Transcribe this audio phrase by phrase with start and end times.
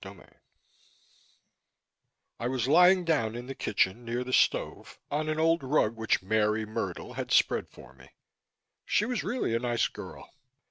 [0.03, 0.41] CHAPTER 34
[2.39, 6.23] I was lying down in the kitchen, near the stove, on an old rug which
[6.23, 8.09] Mary Myrtle had spread for me.
[8.83, 10.27] She was really a nice girl.